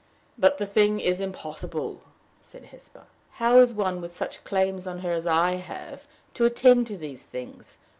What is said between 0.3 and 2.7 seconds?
"But the thing is impossible," said